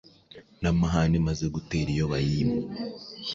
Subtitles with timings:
[0.61, 2.57] Namahane Imaze Gutera Iyo Bayima